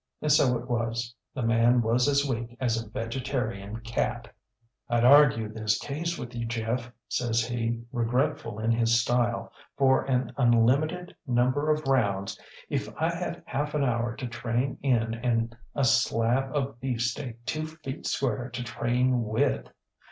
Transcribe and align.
ŌĆÖ 0.01 0.23
And 0.23 0.31
so 0.31 0.57
it 0.57 0.67
was. 0.67 1.13
The 1.35 1.41
man 1.43 1.79
was 1.83 2.07
as 2.07 2.27
weak 2.27 2.57
as 2.59 2.75
a 2.75 2.89
vegetarian 2.89 3.81
cat. 3.81 4.33
ŌĆ£ŌĆśIŌĆÖd 4.89 5.03
argue 5.03 5.49
this 5.53 5.77
case 5.77 6.17
with 6.17 6.33
you, 6.33 6.47
Jeff, 6.47 6.87
ŌĆÖ 6.87 6.91
says 7.07 7.45
he, 7.45 7.83
regretful 7.91 8.57
in 8.57 8.71
his 8.71 8.99
style, 8.99 9.53
ŌĆśfor 9.79 10.09
an 10.09 10.33
unlimited 10.37 11.15
number 11.27 11.69
of 11.69 11.85
rounds 11.85 12.39
if 12.67 12.89
I 12.99 13.09
had 13.13 13.43
half 13.45 13.75
an 13.75 13.83
hour 13.83 14.15
to 14.15 14.25
train 14.25 14.79
in 14.81 15.13
and 15.13 15.55
a 15.75 15.83
slab 15.83 16.49
of 16.55 16.79
beefsteak 16.79 17.45
two 17.45 17.67
feet 17.67 18.07
square 18.07 18.49
to 18.49 18.63
train 18.63 19.23
with. 19.25 19.67